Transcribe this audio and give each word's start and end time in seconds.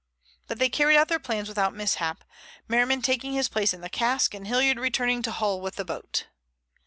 But 0.47 0.57
they 0.57 0.67
carried 0.67 0.97
out 0.97 1.09
their 1.09 1.19
plans 1.19 1.47
without 1.47 1.75
mishap, 1.75 2.23
Merriman 2.67 3.03
taking 3.03 3.33
his 3.33 3.47
place 3.47 3.71
in 3.71 3.81
the 3.81 3.87
cask, 3.89 4.33
and 4.33 4.47
Hilliard 4.47 4.79
returning 4.79 5.21
to 5.21 5.29
Hull 5.31 5.61
with 5.61 5.75
the 5.75 5.85
boat. 5.85 6.25